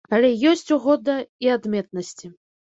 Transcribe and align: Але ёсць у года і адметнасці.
Але 0.17 0.29
ёсць 0.51 0.73
у 0.75 0.77
года 0.85 1.17
і 1.47 1.53
адметнасці. 1.57 2.33